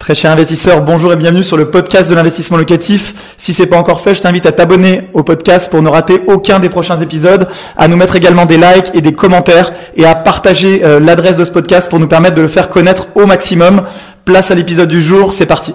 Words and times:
Très 0.00 0.14
cher 0.14 0.30
investisseur, 0.30 0.82
bonjour 0.82 1.12
et 1.12 1.16
bienvenue 1.16 1.44
sur 1.44 1.58
le 1.58 1.70
podcast 1.70 2.08
de 2.08 2.14
l'investissement 2.14 2.56
locatif. 2.56 3.34
Si 3.36 3.52
c'est 3.52 3.66
pas 3.66 3.76
encore 3.76 4.00
fait, 4.00 4.14
je 4.14 4.22
t'invite 4.22 4.46
à 4.46 4.52
t'abonner 4.52 5.02
au 5.12 5.22
podcast 5.22 5.70
pour 5.70 5.82
ne 5.82 5.90
rater 5.90 6.22
aucun 6.26 6.58
des 6.58 6.70
prochains 6.70 6.96
épisodes, 6.96 7.46
à 7.76 7.86
nous 7.86 7.98
mettre 7.98 8.16
également 8.16 8.46
des 8.46 8.56
likes 8.56 8.92
et 8.94 9.02
des 9.02 9.12
commentaires 9.12 9.74
et 9.96 10.06
à 10.06 10.14
partager 10.14 10.82
euh, 10.82 11.00
l'adresse 11.00 11.36
de 11.36 11.44
ce 11.44 11.52
podcast 11.52 11.90
pour 11.90 12.00
nous 12.00 12.08
permettre 12.08 12.34
de 12.34 12.40
le 12.40 12.48
faire 12.48 12.70
connaître 12.70 13.08
au 13.14 13.26
maximum. 13.26 13.86
Place 14.24 14.50
à 14.50 14.54
l'épisode 14.54 14.88
du 14.88 15.02
jour, 15.02 15.34
c'est 15.34 15.44
parti. 15.44 15.74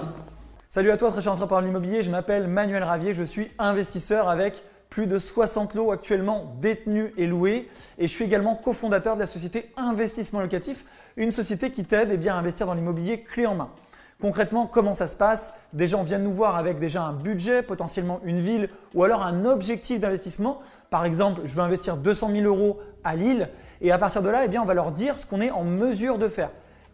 Salut 0.68 0.90
à 0.90 0.96
toi, 0.96 1.12
très 1.12 1.22
cher 1.22 1.30
entrepreneur 1.30 1.62
de 1.62 1.66
l'immobilier, 1.68 2.02
je 2.02 2.10
m'appelle 2.10 2.48
Manuel 2.48 2.82
Ravier, 2.82 3.14
je 3.14 3.22
suis 3.22 3.52
investisseur 3.60 4.28
avec 4.28 4.64
plus 4.90 5.06
de 5.06 5.20
60 5.20 5.74
lots 5.74 5.92
actuellement 5.92 6.56
détenus 6.60 7.12
et 7.16 7.28
loués. 7.28 7.68
Et 7.98 8.08
je 8.08 8.12
suis 8.12 8.24
également 8.24 8.56
cofondateur 8.56 9.14
de 9.14 9.20
la 9.20 9.26
société 9.26 9.70
Investissement 9.76 10.40
Locatif, 10.40 10.84
une 11.16 11.30
société 11.30 11.70
qui 11.70 11.84
t'aide 11.84 12.18
eh 12.20 12.28
à 12.28 12.34
investir 12.34 12.66
dans 12.66 12.74
l'immobilier 12.74 13.20
clé 13.20 13.46
en 13.46 13.54
main. 13.54 13.68
Concrètement, 14.20 14.66
comment 14.66 14.94
ça 14.94 15.08
se 15.08 15.16
passe? 15.16 15.52
Des 15.74 15.86
gens 15.86 16.02
viennent 16.02 16.22
nous 16.22 16.32
voir 16.32 16.56
avec 16.56 16.78
déjà 16.78 17.02
un 17.02 17.12
budget, 17.12 17.62
potentiellement 17.62 18.20
une 18.24 18.40
ville 18.40 18.70
ou 18.94 19.04
alors 19.04 19.22
un 19.22 19.44
objectif 19.44 20.00
d'investissement. 20.00 20.60
Par 20.88 21.04
exemple, 21.04 21.42
je 21.44 21.54
veux 21.54 21.60
investir 21.60 21.98
200 21.98 22.30
000 22.32 22.44
euros 22.46 22.78
à 23.04 23.14
Lille 23.14 23.48
et 23.82 23.92
à 23.92 23.98
partir 23.98 24.22
de 24.22 24.30
là, 24.30 24.44
eh 24.44 24.48
bien, 24.48 24.62
on 24.62 24.64
va 24.64 24.72
leur 24.72 24.90
dire 24.90 25.18
ce 25.18 25.26
qu'on 25.26 25.42
est 25.42 25.50
en 25.50 25.64
mesure 25.64 26.16
de 26.16 26.28
faire. 26.28 26.48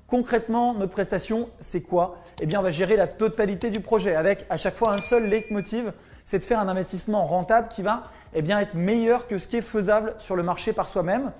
Concrètement, 0.09 0.75
notre 0.75 0.93
prestation, 0.93 1.49
c'est 1.61 1.83
quoi? 1.83 2.17
Eh 2.41 2.47
bien, 2.47 2.59
on 2.59 2.63
va 2.63 2.73
gérer 2.73 2.97
la 2.97 3.07
totalité 3.07 3.71
du 3.71 3.81
projet 3.81 4.17
avec 4.17 4.45
à 4.51 4.57
chaque 4.57 4.75
fois 4.75 4.93
un 4.93 4.99
seul 4.99 5.29
leitmotiv, 5.29 5.93
c'est 6.25 6.41
de 6.41 6.45
faire 6.45 6.59
un 6.59 6.69
investissement 6.69 7.25
rentable 7.25 7.69
qui 7.69 7.83
va 7.83 8.03
eh 8.35 8.43
bien, 8.43 8.59
être 8.59 8.75
meilleur 8.75 9.29
que 9.29 9.39
ce 9.39 9.47
qui 9.47 9.59
est 9.59 9.63
faisable 9.63 10.15
sur 10.19 10.35
le 10.35 10.43
marché 10.43 10.73
par 10.73 10.89
soi-même. 10.89 11.31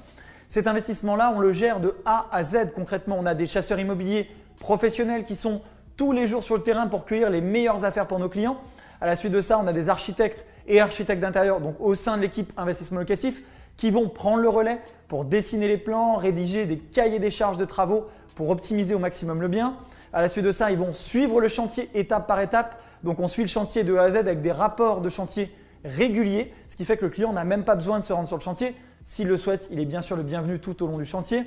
Cet 0.47 0.69
investissement-là, 0.69 1.33
on 1.35 1.41
le 1.41 1.53
gère 1.53 1.81
de 1.81 1.97
A 2.05 2.27
à 2.31 2.45
Z. 2.45 2.73
Concrètement, 2.75 3.17
on 3.19 3.27
a 3.27 3.35
des 3.35 3.47
chasseurs 3.47 3.81
immobiliers 3.81 4.31
professionnels 4.61 5.25
qui 5.25 5.35
sont 5.35 5.61
tous 6.03 6.11
les 6.11 6.27
jours 6.27 6.43
sur 6.43 6.57
le 6.57 6.65
terrain 6.65 6.89
pour 6.89 7.05
cueillir 7.05 7.31
les 7.31 7.41
meilleures 7.41 7.85
affaires 7.85 8.09
pour 8.09 8.19
nos 8.19 8.29
clients. 8.29 8.57
À 9.01 9.07
la 9.07 9.15
suite 9.15 9.31
de 9.31 9.41
ça, 9.41 9.61
on 9.63 9.69
a 9.69 9.73
des 9.73 9.89
architectes 9.89 10.45
et 10.67 10.81
architectes 10.81 11.23
d'intérieur, 11.23 11.61
donc 11.61 11.77
au 11.79 11.95
sein 11.95 12.17
de 12.17 12.23
l'équipe 12.23 12.53
investissement 12.57 12.99
locatif, 12.99 13.45
qui 13.77 13.93
vont 13.93 14.09
prendre 14.09 14.43
le 14.43 14.49
relais 14.49 14.81
pour 15.07 15.25
dessiner 15.25 15.69
les 15.69 15.77
plans, 15.77 16.17
rédiger 16.17 16.67
des 16.67 16.79
cahiers 16.79 17.21
des 17.21 17.31
charges 17.31 17.57
de 17.57 17.65
travaux 17.65 18.09
pour 18.35 18.51
optimiser 18.51 18.97
au 18.97 18.99
maximum 18.99 19.41
le 19.41 19.47
bien. 19.47 19.77
À 20.13 20.23
la 20.23 20.29
suite 20.29 20.45
de 20.45 20.51
ça, 20.51 20.73
ils 20.73 20.77
vont 20.77 20.93
suivre 20.93 21.41
le 21.41 21.47
chantier 21.47 21.89
étape 21.95 22.27
par 22.27 22.41
étape. 22.41 22.83
Donc 23.05 23.21
on 23.21 23.29
suit 23.29 23.43
le 23.43 23.49
chantier 23.49 23.85
de 23.85 23.95
A 23.95 24.03
à 24.03 24.11
Z 24.11 24.17
avec 24.17 24.43
des 24.43 24.51
rapports 24.51 25.03
de 25.03 25.09
chantier 25.09 25.55
réguliers, 25.85 26.53
ce 26.69 26.75
qui 26.75 26.85
fait 26.85 26.97
que 26.97 27.05
le 27.05 27.11
client 27.13 27.33
n'a 27.33 27.45
même 27.45 27.63
pas 27.63 27.77
besoin 27.77 28.01
de 28.01 28.05
se 28.05 28.13
rendre 28.13 28.27
sur 28.27 28.39
le 28.39 28.43
chantier. 28.43 28.75
S'il 29.05 29.29
le 29.29 29.37
souhaite, 29.37 29.69
il 29.71 29.79
est 29.79 29.85
bien 29.85 30.03
sûr 30.03 30.17
le 30.17 30.25
bienvenu 30.25 30.59
tout 30.59 30.83
au 30.83 30.89
long 30.89 30.99
du 30.99 31.07
chantier. 31.07 31.45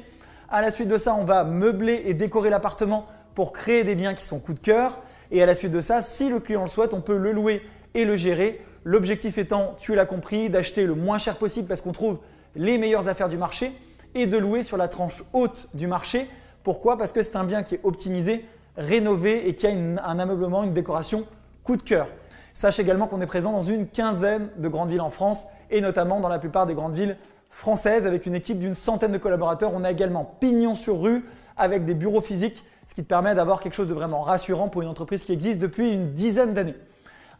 À 0.48 0.62
la 0.62 0.72
suite 0.72 0.88
de 0.88 0.98
ça, 0.98 1.14
on 1.14 1.26
va 1.26 1.44
meubler 1.44 2.04
et 2.06 2.14
décorer 2.14 2.50
l'appartement 2.50 3.06
pour 3.36 3.52
créer 3.52 3.84
des 3.84 3.94
biens 3.96 4.14
qui 4.14 4.24
sont 4.24 4.40
coup 4.40 4.54
de 4.54 4.60
cœur. 4.60 5.00
Et 5.32 5.44
à 5.44 5.46
la 5.46 5.54
suite 5.54 5.72
de 5.72 5.82
ça, 5.82 6.02
si 6.02 6.30
le 6.30 6.40
client 6.40 6.62
le 6.62 6.68
souhaite, 6.68 6.94
on 6.94 7.02
peut 7.02 7.18
le 7.18 7.32
louer 7.32 7.62
et 7.94 8.06
le 8.06 8.16
gérer. 8.16 8.62
L'objectif 8.84 9.38
étant, 9.38 9.76
tu 9.80 9.94
l'as 9.94 10.06
compris, 10.06 10.50
d'acheter 10.50 10.86
le 10.86 10.96
moins 10.96 11.18
cher 11.18 11.38
possible 11.38 11.68
parce 11.68 11.82
qu'on 11.82 11.92
trouve 11.92 12.20
les 12.56 12.78
meilleures 12.78 13.08
affaires 13.08 13.30
du 13.30 13.38
marché 13.38 13.72
et 14.14 14.28
de 14.28 14.38
louer 14.38 14.64
sur 14.64 14.78
la 14.78 14.88
tranche 14.88 15.24
haute 15.34 15.68
du 15.74 15.88
marché. 15.88 16.28
Pourquoi? 16.64 16.98
Parce 16.98 17.12
que 17.12 17.22
c'est 17.22 17.36
un 17.36 17.44
bien 17.44 17.64
qui 17.64 17.76
est 17.76 17.80
optimisé, 17.84 18.46
rénové 18.78 19.48
et 19.50 19.56
qui 19.56 19.68
a 19.68 19.72
un 19.72 20.20
ameublement, 20.20 20.64
une 20.64 20.74
décoration 20.74 21.26
coup 21.64 21.76
de 21.76 21.84
cœur. 21.84 22.08
Sache 22.54 22.80
également 22.80 23.08
qu'on 23.08 23.20
est 23.20 23.26
présent 23.26 23.52
dans 23.52 23.62
une 23.62 23.88
quinzaine 23.88 24.50
de 24.58 24.70
grandes 24.70 24.90
villes 24.90 25.02
en 25.02 25.10
France 25.10 25.46
et 25.72 25.82
notamment 25.82 26.22
dans 26.22 26.30
la 26.30 26.40
plupart 26.40 26.66
des 26.66 26.74
grandes 26.74 26.96
villes 26.96 27.18
françaises 27.50 28.06
avec 28.06 28.26
une 28.26 28.36
équipe 28.36 28.60
d'une 28.60 28.74
centaine 28.74 29.12
de 29.12 29.18
collaborateurs. 29.18 29.72
On 29.74 29.84
a 29.84 29.92
également 29.92 30.36
pignon 30.40 30.76
sur 30.76 31.02
rue 31.02 31.26
avec 31.58 31.86
des 31.86 31.94
bureaux 31.94 32.22
physiques, 32.22 32.64
ce 32.86 32.94
qui 32.94 33.04
te 33.04 33.08
permet 33.08 33.36
d'avoir 33.36 33.62
quelque 33.62 33.74
chose 33.74 33.88
de 33.88 33.94
vraiment 33.94 34.22
rassurant 34.22 34.68
pour 34.68 34.82
une 34.82 34.88
entreprise 34.88 35.24
qui 35.24 35.34
existe 35.34 35.60
depuis 35.60 35.92
une 35.92 36.14
dizaine 36.14 36.54
d'années. 36.54 36.76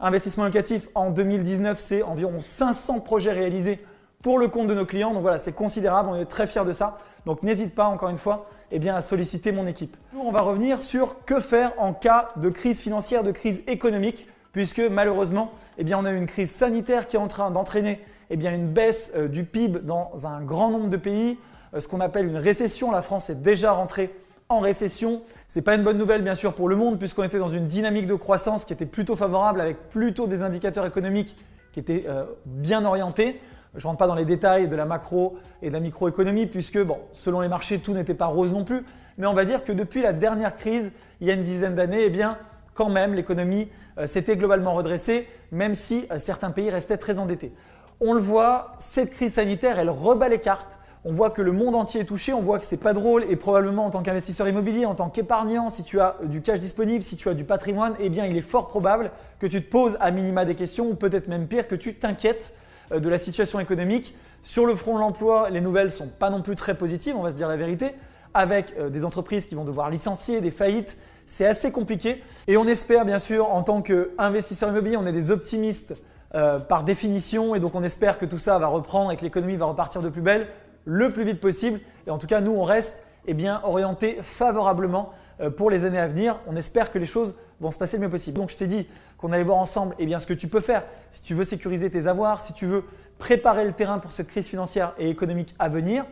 Investissement 0.00 0.44
locatif 0.44 0.88
en 0.94 1.10
2019, 1.10 1.80
c'est 1.80 2.02
environ 2.02 2.40
500 2.40 3.00
projets 3.00 3.32
réalisés 3.32 3.84
pour 4.22 4.38
le 4.38 4.48
compte 4.48 4.66
de 4.66 4.74
nos 4.74 4.84
clients. 4.84 5.12
Donc 5.12 5.22
voilà, 5.22 5.38
c'est 5.38 5.52
considérable, 5.52 6.08
on 6.10 6.16
est 6.16 6.26
très 6.26 6.46
fiers 6.46 6.64
de 6.64 6.72
ça. 6.72 6.98
Donc 7.24 7.42
n'hésite 7.42 7.74
pas 7.74 7.86
encore 7.86 8.08
une 8.08 8.16
fois 8.16 8.48
eh 8.72 8.88
à 8.88 9.00
solliciter 9.00 9.52
mon 9.52 9.66
équipe. 9.66 9.96
On 10.18 10.32
va 10.32 10.40
revenir 10.40 10.82
sur 10.82 11.24
que 11.24 11.40
faire 11.40 11.72
en 11.78 11.92
cas 11.92 12.30
de 12.36 12.48
crise 12.48 12.80
financière, 12.80 13.22
de 13.22 13.30
crise 13.30 13.62
économique, 13.66 14.26
puisque 14.52 14.80
malheureusement, 14.80 15.52
eh 15.78 15.84
bien, 15.84 15.98
on 15.98 16.04
a 16.04 16.10
une 16.10 16.26
crise 16.26 16.50
sanitaire 16.50 17.06
qui 17.06 17.16
est 17.16 17.20
en 17.20 17.28
train 17.28 17.50
d'entraîner 17.50 18.00
eh 18.30 18.34
une 18.34 18.68
baisse 18.68 19.12
euh, 19.14 19.28
du 19.28 19.44
PIB 19.44 19.80
dans 19.80 20.26
un 20.26 20.40
grand 20.40 20.70
nombre 20.70 20.88
de 20.88 20.96
pays, 20.96 21.38
euh, 21.74 21.80
ce 21.80 21.86
qu'on 21.86 22.00
appelle 22.00 22.26
une 22.26 22.38
récession. 22.38 22.90
La 22.90 23.02
France 23.02 23.30
est 23.30 23.40
déjà 23.42 23.72
rentrée 23.72 24.12
en 24.48 24.60
récession. 24.60 25.22
Ce 25.48 25.58
n'est 25.58 25.62
pas 25.62 25.74
une 25.74 25.82
bonne 25.82 25.98
nouvelle 25.98 26.22
bien 26.22 26.34
sûr 26.34 26.54
pour 26.54 26.68
le 26.68 26.76
monde 26.76 26.98
puisqu'on 26.98 27.24
était 27.24 27.38
dans 27.38 27.48
une 27.48 27.66
dynamique 27.66 28.06
de 28.06 28.14
croissance 28.14 28.64
qui 28.64 28.72
était 28.72 28.86
plutôt 28.86 29.16
favorable 29.16 29.60
avec 29.60 29.78
plutôt 29.90 30.26
des 30.26 30.42
indicateurs 30.42 30.86
économiques 30.86 31.36
qui 31.72 31.80
étaient 31.80 32.04
euh, 32.08 32.24
bien 32.46 32.84
orientés. 32.84 33.40
Je 33.74 33.80
ne 33.80 33.88
rentre 33.88 33.98
pas 33.98 34.06
dans 34.06 34.14
les 34.14 34.24
détails 34.24 34.68
de 34.68 34.76
la 34.76 34.86
macro 34.86 35.36
et 35.62 35.68
de 35.68 35.74
la 35.74 35.80
microéconomie 35.80 36.46
puisque 36.46 36.82
bon, 36.82 36.98
selon 37.12 37.40
les 37.40 37.48
marchés 37.48 37.78
tout 37.78 37.92
n'était 37.92 38.14
pas 38.14 38.26
rose 38.26 38.52
non 38.52 38.64
plus. 38.64 38.84
Mais 39.18 39.26
on 39.26 39.34
va 39.34 39.44
dire 39.44 39.64
que 39.64 39.72
depuis 39.72 40.02
la 40.02 40.12
dernière 40.12 40.56
crise, 40.56 40.92
il 41.20 41.26
y 41.26 41.30
a 41.30 41.34
une 41.34 41.42
dizaine 41.42 41.74
d'années, 41.74 42.04
eh 42.04 42.10
bien 42.10 42.38
quand 42.74 42.90
même 42.90 43.14
l'économie 43.14 43.68
s'était 44.04 44.36
globalement 44.36 44.74
redressée 44.74 45.26
même 45.50 45.74
si 45.74 46.06
certains 46.18 46.50
pays 46.50 46.70
restaient 46.70 46.98
très 46.98 47.18
endettés. 47.18 47.52
On 48.00 48.12
le 48.12 48.20
voit, 48.20 48.72
cette 48.78 49.10
crise 49.10 49.34
sanitaire, 49.34 49.78
elle 49.78 49.88
rebat 49.88 50.28
les 50.28 50.38
cartes. 50.38 50.78
On 51.08 51.12
voit 51.12 51.30
que 51.30 51.40
le 51.40 51.52
monde 51.52 51.76
entier 51.76 52.00
est 52.00 52.04
touché, 52.04 52.32
on 52.32 52.42
voit 52.42 52.58
que 52.58 52.66
c'est 52.66 52.78
pas 52.78 52.92
drôle 52.92 53.24
et 53.30 53.36
probablement 53.36 53.84
en 53.84 53.90
tant 53.90 54.02
qu'investisseur 54.02 54.48
immobilier, 54.48 54.86
en 54.86 54.96
tant 54.96 55.08
qu'épargnant, 55.08 55.68
si 55.68 55.84
tu 55.84 56.00
as 56.00 56.16
du 56.24 56.42
cash 56.42 56.58
disponible, 56.58 57.04
si 57.04 57.14
tu 57.14 57.28
as 57.28 57.34
du 57.34 57.44
patrimoine, 57.44 57.94
eh 58.00 58.08
bien 58.08 58.26
il 58.26 58.36
est 58.36 58.42
fort 58.42 58.66
probable 58.66 59.12
que 59.38 59.46
tu 59.46 59.62
te 59.62 59.70
poses 59.70 59.96
à 60.00 60.10
minima 60.10 60.44
des 60.44 60.56
questions 60.56 60.88
ou 60.88 60.96
peut-être 60.96 61.28
même 61.28 61.46
pire 61.46 61.68
que 61.68 61.76
tu 61.76 61.94
t'inquiètes 61.94 62.54
euh, 62.90 62.98
de 62.98 63.08
la 63.08 63.18
situation 63.18 63.60
économique. 63.60 64.16
Sur 64.42 64.66
le 64.66 64.74
front 64.74 64.96
de 64.96 64.98
l'emploi, 64.98 65.48
les 65.48 65.60
nouvelles 65.60 65.92
sont 65.92 66.08
pas 66.08 66.28
non 66.28 66.42
plus 66.42 66.56
très 66.56 66.74
positives, 66.74 67.14
on 67.16 67.22
va 67.22 67.30
se 67.30 67.36
dire 67.36 67.46
la 67.46 67.56
vérité, 67.56 67.94
avec 68.34 68.74
euh, 68.76 68.90
des 68.90 69.04
entreprises 69.04 69.46
qui 69.46 69.54
vont 69.54 69.64
devoir 69.64 69.90
licencier, 69.90 70.40
des 70.40 70.50
faillites, 70.50 70.98
c'est 71.28 71.46
assez 71.46 71.70
compliqué 71.70 72.20
et 72.48 72.56
on 72.56 72.66
espère 72.66 73.04
bien 73.04 73.20
sûr 73.20 73.52
en 73.52 73.62
tant 73.62 73.80
qu'investisseur 73.80 74.70
immobilier, 74.70 74.96
on 74.96 75.06
est 75.06 75.12
des 75.12 75.30
optimistes 75.30 75.94
euh, 76.34 76.58
par 76.58 76.82
définition. 76.82 77.54
Et 77.54 77.60
donc 77.60 77.76
on 77.76 77.84
espère 77.84 78.18
que 78.18 78.26
tout 78.26 78.38
ça 78.38 78.58
va 78.58 78.66
reprendre 78.66 79.12
et 79.12 79.16
que 79.16 79.22
l'économie 79.22 79.54
va 79.54 79.66
repartir 79.66 80.02
de 80.02 80.08
plus 80.08 80.22
belle 80.22 80.48
le 80.86 81.12
plus 81.12 81.24
vite 81.24 81.40
possible. 81.40 81.80
Et 82.06 82.10
en 82.10 82.16
tout 82.16 82.26
cas, 82.26 82.40
nous, 82.40 82.52
on 82.52 82.62
reste 82.62 83.02
eh 83.26 83.34
bien, 83.34 83.60
orienté 83.64 84.18
favorablement 84.22 85.12
euh, 85.40 85.50
pour 85.50 85.68
les 85.68 85.84
années 85.84 85.98
à 85.98 86.08
venir. 86.08 86.38
On 86.46 86.56
espère 86.56 86.90
que 86.90 86.98
les 86.98 87.04
choses 87.04 87.34
vont 87.60 87.70
se 87.70 87.78
passer 87.78 87.98
le 87.98 88.04
mieux 88.04 88.10
possible. 88.10 88.38
Donc 88.38 88.50
je 88.50 88.56
t'ai 88.56 88.66
dit 88.66 88.88
qu'on 89.18 89.32
allait 89.32 89.42
voir 89.42 89.58
ensemble 89.58 89.94
eh 89.98 90.18
ce 90.18 90.26
que 90.26 90.34
tu 90.34 90.48
peux 90.48 90.60
faire 90.60 90.84
si 91.10 91.20
tu 91.22 91.34
veux 91.34 91.44
sécuriser 91.44 91.90
tes 91.90 92.06
avoirs, 92.06 92.40
si 92.40 92.52
tu 92.52 92.66
veux 92.66 92.84
préparer 93.18 93.64
le 93.64 93.72
terrain 93.72 93.98
pour 93.98 94.12
cette 94.12 94.28
crise 94.28 94.46
financière 94.46 94.94
et 94.98 95.10
économique 95.10 95.54
à 95.58 95.68
venir. 95.68 96.04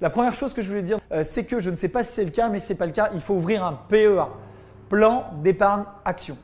La 0.00 0.10
première 0.10 0.34
chose 0.34 0.52
que 0.52 0.62
je 0.62 0.68
voulais 0.68 0.82
dire, 0.82 0.98
euh, 1.12 1.24
c'est 1.24 1.44
que 1.44 1.60
je 1.60 1.70
ne 1.70 1.76
sais 1.76 1.88
pas 1.88 2.04
si 2.04 2.12
c'est 2.12 2.24
le 2.24 2.30
cas, 2.30 2.48
mais 2.48 2.60
ce 2.60 2.72
n'est 2.72 2.78
pas 2.78 2.86
le 2.86 2.92
cas, 2.92 3.10
il 3.14 3.20
faut 3.20 3.34
ouvrir 3.34 3.64
un 3.64 3.72
PEA, 3.88 4.28
plan 4.88 5.26
d'épargne 5.42 5.84
action. 6.04 6.38